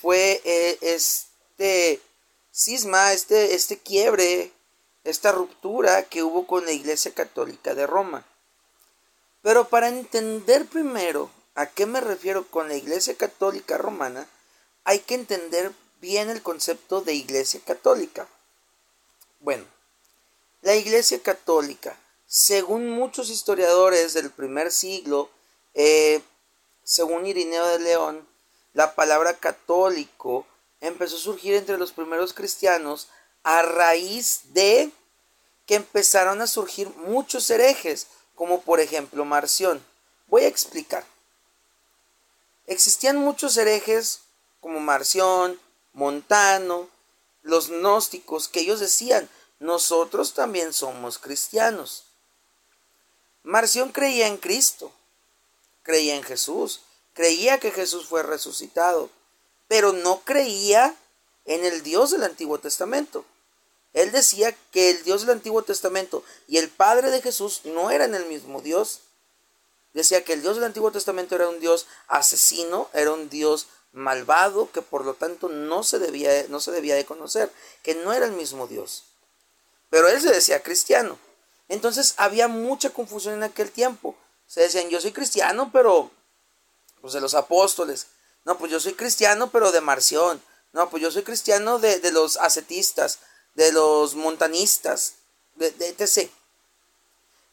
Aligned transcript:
fue 0.00 0.40
eh, 0.44 0.78
este 0.80 2.00
cisma, 2.52 3.12
este, 3.12 3.54
este 3.54 3.78
quiebre, 3.78 4.52
esta 5.02 5.32
ruptura 5.32 6.04
que 6.04 6.22
hubo 6.22 6.46
con 6.46 6.64
la 6.64 6.72
Iglesia 6.72 7.12
Católica 7.12 7.74
de 7.74 7.86
Roma. 7.86 8.24
Pero 9.42 9.68
para 9.68 9.88
entender 9.88 10.66
primero 10.66 11.30
a 11.54 11.66
qué 11.66 11.86
me 11.86 12.00
refiero 12.00 12.46
con 12.48 12.68
la 12.68 12.76
Iglesia 12.76 13.14
Católica 13.16 13.76
Romana, 13.76 14.26
hay 14.84 15.00
que 15.00 15.14
entender 15.14 15.72
bien 16.00 16.30
el 16.30 16.42
concepto 16.42 17.00
de 17.00 17.14
Iglesia 17.14 17.60
Católica. 17.64 18.28
Bueno, 19.40 19.64
la 20.62 20.74
Iglesia 20.74 21.22
Católica, 21.22 21.98
según 22.26 22.88
muchos 22.90 23.30
historiadores 23.30 24.14
del 24.14 24.30
primer 24.30 24.72
siglo, 24.72 25.30
eh, 25.74 26.22
según 26.82 27.26
Irineo 27.26 27.66
de 27.66 27.78
León, 27.80 28.33
la 28.74 28.94
palabra 28.94 29.34
católico 29.38 30.46
empezó 30.80 31.16
a 31.16 31.20
surgir 31.20 31.54
entre 31.54 31.78
los 31.78 31.92
primeros 31.92 32.34
cristianos 32.34 33.08
a 33.42 33.62
raíz 33.62 34.52
de 34.52 34.90
que 35.66 35.76
empezaron 35.76 36.42
a 36.42 36.46
surgir 36.46 36.90
muchos 36.96 37.48
herejes, 37.48 38.08
como 38.34 38.60
por 38.60 38.80
ejemplo 38.80 39.24
Marción. 39.24 39.82
Voy 40.26 40.42
a 40.42 40.48
explicar. 40.48 41.04
Existían 42.66 43.16
muchos 43.16 43.56
herejes 43.56 44.20
como 44.60 44.80
Marción, 44.80 45.58
Montano, 45.92 46.88
los 47.42 47.68
gnósticos, 47.68 48.48
que 48.48 48.60
ellos 48.60 48.80
decían, 48.80 49.28
nosotros 49.60 50.34
también 50.34 50.72
somos 50.72 51.18
cristianos. 51.18 52.04
Marción 53.42 53.92
creía 53.92 54.26
en 54.26 54.38
Cristo, 54.38 54.90
creía 55.82 56.16
en 56.16 56.22
Jesús, 56.22 56.80
creía 57.14 57.58
que 57.58 57.70
Jesús 57.70 58.06
fue 58.06 58.22
resucitado, 58.22 59.08
pero 59.68 59.92
no 59.92 60.20
creía 60.24 60.94
en 61.46 61.64
el 61.64 61.82
Dios 61.82 62.10
del 62.10 62.24
Antiguo 62.24 62.58
Testamento. 62.58 63.24
Él 63.92 64.10
decía 64.10 64.54
que 64.72 64.90
el 64.90 65.04
Dios 65.04 65.22
del 65.22 65.30
Antiguo 65.30 65.62
Testamento 65.62 66.24
y 66.48 66.58
el 66.58 66.68
Padre 66.68 67.10
de 67.10 67.22
Jesús 67.22 67.62
no 67.64 67.90
eran 67.90 68.14
el 68.14 68.26
mismo 68.26 68.60
Dios. 68.60 69.00
Decía 69.94 70.24
que 70.24 70.32
el 70.32 70.42
Dios 70.42 70.56
del 70.56 70.64
Antiguo 70.64 70.90
Testamento 70.90 71.36
era 71.36 71.48
un 71.48 71.60
Dios 71.60 71.86
asesino, 72.08 72.90
era 72.92 73.12
un 73.12 73.30
Dios 73.30 73.68
malvado, 73.92 74.70
que 74.72 74.82
por 74.82 75.04
lo 75.04 75.14
tanto 75.14 75.48
no 75.48 75.84
se 75.84 76.00
debía, 76.00 76.46
no 76.48 76.58
se 76.58 76.72
debía 76.72 76.96
de 76.96 77.04
conocer, 77.04 77.52
que 77.84 77.94
no 77.94 78.12
era 78.12 78.26
el 78.26 78.32
mismo 78.32 78.66
Dios. 78.66 79.04
Pero 79.90 80.08
él 80.08 80.20
se 80.20 80.32
decía 80.32 80.64
cristiano. 80.64 81.16
Entonces 81.68 82.14
había 82.16 82.48
mucha 82.48 82.90
confusión 82.90 83.34
en 83.34 83.44
aquel 83.44 83.70
tiempo. 83.70 84.16
Se 84.48 84.62
decían, 84.62 84.90
yo 84.90 85.00
soy 85.00 85.12
cristiano, 85.12 85.70
pero 85.72 86.10
pues 87.04 87.12
de 87.12 87.20
los 87.20 87.34
apóstoles. 87.34 88.06
No, 88.46 88.56
pues 88.56 88.72
yo 88.72 88.80
soy 88.80 88.94
cristiano, 88.94 89.50
pero 89.50 89.72
de 89.72 89.82
Marción. 89.82 90.42
No, 90.72 90.88
pues 90.88 91.02
yo 91.02 91.10
soy 91.10 91.22
cristiano 91.22 91.78
de, 91.78 92.00
de 92.00 92.10
los 92.10 92.38
ascetistas 92.38 93.18
de 93.52 93.72
los 93.72 94.14
montanistas, 94.14 95.16
etc. 95.60 96.30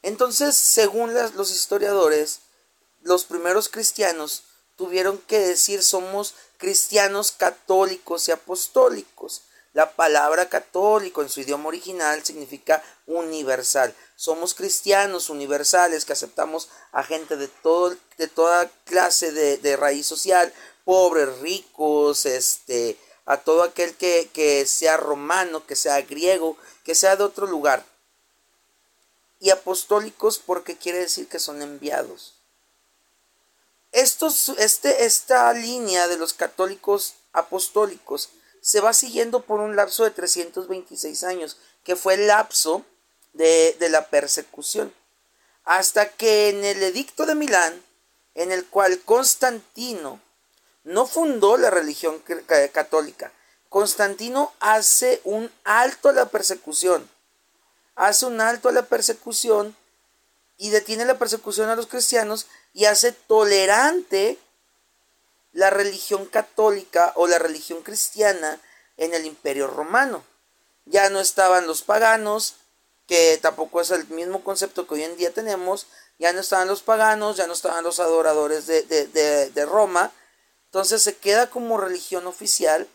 Entonces, 0.00 0.56
según 0.56 1.12
los 1.34 1.50
historiadores, 1.50 2.38
los 3.02 3.26
primeros 3.26 3.68
cristianos 3.68 4.44
tuvieron 4.76 5.18
que 5.18 5.38
decir 5.40 5.82
somos 5.82 6.32
cristianos 6.56 7.30
católicos 7.30 8.28
y 8.28 8.32
apostólicos. 8.32 9.42
La 9.72 9.92
palabra 9.92 10.48
católico 10.48 11.22
en 11.22 11.30
su 11.30 11.40
idioma 11.40 11.68
original 11.68 12.22
significa 12.24 12.82
universal. 13.06 13.94
Somos 14.16 14.54
cristianos 14.54 15.30
universales 15.30 16.04
que 16.04 16.12
aceptamos 16.12 16.68
a 16.92 17.02
gente 17.02 17.36
de, 17.36 17.48
todo, 17.48 17.96
de 18.18 18.28
toda 18.28 18.70
clase 18.84 19.32
de, 19.32 19.56
de 19.56 19.76
raíz 19.76 20.06
social, 20.06 20.52
pobres, 20.84 21.38
ricos, 21.38 22.26
este, 22.26 22.98
a 23.24 23.38
todo 23.38 23.62
aquel 23.62 23.94
que, 23.94 24.64
sea 24.66 24.96
romano, 24.96 25.66
que 25.66 25.76
sea 25.76 26.00
griego, 26.02 26.56
que 26.84 26.94
sea 26.94 27.16
de 27.16 27.24
otro 27.24 27.46
lugar. 27.46 27.84
Y 29.40 29.50
apostólicos 29.50 30.38
porque 30.38 30.76
quiere 30.76 30.98
decir 30.98 31.28
que 31.28 31.38
son 31.38 31.62
enviados. 31.62 32.34
Este, 33.92 35.04
esta 35.04 35.52
línea 35.52 36.08
de 36.08 36.16
los 36.16 36.32
católicos 36.32 37.14
apostólicos 37.32 38.30
se 38.62 38.80
va 38.80 38.94
siguiendo 38.94 39.42
por 39.42 39.60
un 39.60 39.76
lapso 39.76 40.04
de 40.04 40.10
326 40.10 41.24
años, 41.24 41.58
que 41.84 41.96
fue 41.96 42.14
el 42.14 42.28
lapso 42.28 42.86
de, 43.34 43.76
de 43.78 43.90
la 43.90 44.08
persecución. 44.08 44.94
Hasta 45.64 46.08
que 46.08 46.48
en 46.48 46.64
el 46.64 46.82
edicto 46.82 47.26
de 47.26 47.34
Milán, 47.34 47.82
en 48.34 48.52
el 48.52 48.64
cual 48.66 48.98
Constantino 49.00 50.20
no 50.84 51.06
fundó 51.06 51.56
la 51.56 51.70
religión 51.70 52.22
católica. 52.72 53.32
Constantino 53.68 54.52
hace 54.60 55.20
un 55.24 55.50
alto 55.64 56.08
a 56.08 56.12
la 56.12 56.26
persecución. 56.26 57.08
Hace 57.94 58.26
un 58.26 58.40
alto 58.40 58.68
a 58.68 58.72
la 58.72 58.86
persecución 58.86 59.76
y 60.56 60.70
detiene 60.70 61.04
la 61.04 61.18
persecución 61.18 61.68
a 61.68 61.76
los 61.76 61.86
cristianos 61.86 62.46
y 62.74 62.86
hace 62.86 63.12
tolerante 63.12 64.38
la 65.52 65.70
religión 65.70 66.26
católica 66.26 67.12
o 67.16 67.26
la 67.26 67.38
religión 67.38 67.82
cristiana 67.82 68.60
en 68.96 69.14
el 69.14 69.26
imperio 69.26 69.66
romano. 69.66 70.24
Ya 70.86 71.10
no 71.10 71.20
estaban 71.20 71.66
los 71.66 71.82
paganos, 71.82 72.56
que 73.06 73.38
tampoco 73.40 73.80
es 73.80 73.90
el 73.90 74.06
mismo 74.08 74.42
concepto 74.42 74.86
que 74.86 74.94
hoy 74.94 75.04
en 75.04 75.16
día 75.16 75.32
tenemos, 75.32 75.86
ya 76.18 76.32
no 76.32 76.40
estaban 76.40 76.68
los 76.68 76.82
paganos, 76.82 77.36
ya 77.36 77.46
no 77.46 77.52
estaban 77.52 77.84
los 77.84 78.00
adoradores 78.00 78.66
de, 78.66 78.82
de 78.82 79.66
Roma, 79.66 80.12
entonces 80.66 81.02
se 81.02 81.16
queda 81.16 81.50
como 81.50 81.78
religión 81.78 82.26
oficial 82.26 82.88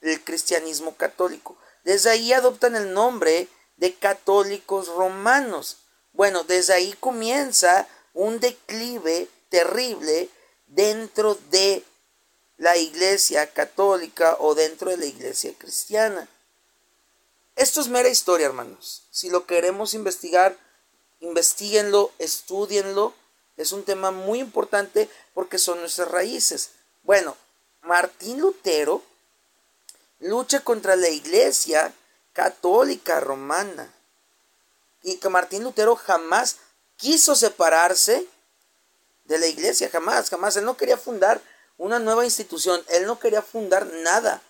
el 0.00 0.22
cristianismo 0.24 0.96
católico. 0.96 1.56
Desde 1.84 2.10
ahí 2.10 2.32
adoptan 2.32 2.74
el 2.76 2.94
nombre 2.94 3.48
de 3.76 3.94
católicos 3.94 4.88
romanos. 4.88 5.78
Bueno, 6.12 6.44
desde 6.44 6.72
ahí 6.72 6.94
comienza 6.98 7.86
un 8.14 8.40
declive 8.40 9.28
terrible 9.50 10.30
dentro 10.66 11.36
de 11.50 11.84
la 12.58 12.76
iglesia 12.76 13.52
católica 13.52 14.36
o 14.40 14.54
dentro 14.54 14.90
de 14.90 14.96
la 14.96 15.06
iglesia 15.06 15.52
cristiana. 15.56 16.28
Esto 17.54 17.80
es 17.80 17.88
mera 17.88 18.08
historia, 18.08 18.46
hermanos. 18.46 19.04
Si 19.10 19.30
lo 19.30 19.46
queremos 19.46 19.94
investigar, 19.94 20.56
investiguenlo, 21.20 22.12
estudienlo. 22.18 23.14
Es 23.56 23.72
un 23.72 23.84
tema 23.84 24.10
muy 24.10 24.40
importante 24.40 25.08
porque 25.32 25.58
son 25.58 25.80
nuestras 25.80 26.10
raíces. 26.10 26.70
Bueno, 27.02 27.36
Martín 27.82 28.40
Lutero 28.40 29.02
lucha 30.20 30.60
contra 30.60 30.96
la 30.96 31.08
iglesia 31.08 31.94
católica 32.32 33.20
romana. 33.20 33.92
Y 35.02 35.16
que 35.16 35.28
Martín 35.28 35.62
Lutero 35.62 35.96
jamás 35.96 36.56
quiso 36.96 37.34
separarse 37.34 38.26
de 39.26 39.38
la 39.38 39.46
iglesia, 39.46 39.90
jamás, 39.90 40.30
jamás. 40.30 40.56
Él 40.56 40.64
no 40.64 40.76
quería 40.76 40.96
fundar 40.96 41.40
una 41.78 41.98
nueva 41.98 42.24
institución, 42.24 42.82
él 42.88 43.06
no 43.06 43.18
quería 43.18 43.42
fundar 43.42 43.86
nada. 43.86 44.42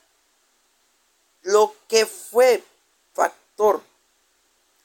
Lo 1.42 1.74
que 1.88 2.06
fue 2.06 2.62
factor 3.12 3.82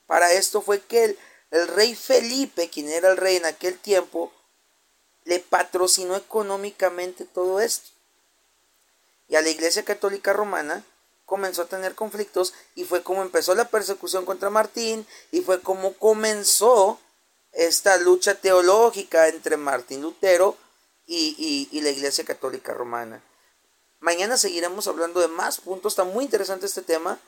para 0.07 0.31
esto 0.33 0.61
fue 0.61 0.81
que 0.81 1.05
el, 1.05 1.19
el 1.51 1.67
rey 1.67 1.95
Felipe, 1.95 2.69
quien 2.69 2.89
era 2.89 3.09
el 3.09 3.17
rey 3.17 3.37
en 3.37 3.45
aquel 3.45 3.77
tiempo, 3.77 4.31
le 5.25 5.39
patrocinó 5.39 6.15
económicamente 6.15 7.25
todo 7.25 7.59
esto. 7.59 7.89
Y 9.27 9.35
a 9.35 9.41
la 9.41 9.49
Iglesia 9.49 9.83
Católica 9.83 10.33
Romana 10.33 10.83
comenzó 11.25 11.61
a 11.61 11.67
tener 11.67 11.95
conflictos 11.95 12.53
y 12.75 12.83
fue 12.83 13.03
como 13.03 13.21
empezó 13.21 13.55
la 13.55 13.69
persecución 13.69 14.25
contra 14.25 14.49
Martín 14.49 15.07
y 15.31 15.41
fue 15.41 15.61
como 15.61 15.93
comenzó 15.93 16.99
esta 17.51 17.97
lucha 17.97 18.35
teológica 18.35 19.27
entre 19.27 19.57
Martín 19.57 20.01
Lutero 20.01 20.57
y, 21.05 21.67
y 21.71 21.81
la 21.81 21.89
Iglesia 21.89 22.23
Católica 22.23 22.73
Romana. 22.73 23.21
Mañana 23.99 24.37
seguiremos 24.37 24.87
hablando 24.87 25.19
de 25.19 25.27
más 25.27 25.59
puntos, 25.59 25.93
está 25.93 26.03
muy 26.03 26.23
interesante 26.25 26.65
este 26.65 26.81
tema. 26.81 27.19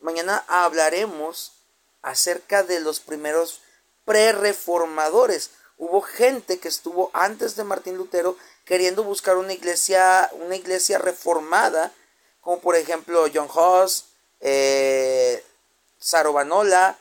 Mañana 0.00 0.44
hablaremos 0.48 1.52
acerca 2.02 2.62
de 2.62 2.80
los 2.80 3.00
primeros 3.00 3.60
pre-reformadores 4.04 5.50
hubo 5.78 6.02
gente 6.02 6.58
que 6.58 6.68
estuvo 6.68 7.10
antes 7.14 7.56
de 7.56 7.64
Martín 7.64 7.96
Lutero 7.96 8.36
queriendo 8.64 9.04
buscar 9.04 9.36
una 9.36 9.52
iglesia, 9.52 10.28
una 10.32 10.56
iglesia 10.56 10.98
reformada, 10.98 11.92
como 12.40 12.60
por 12.60 12.76
ejemplo 12.76 13.26
John 13.32 13.48
Hoss, 13.52 14.06
eh, 14.40 15.42
Sarobanola, 15.98 16.98